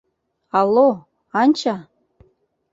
Алло, 0.61 0.87
Анча! 1.41 1.75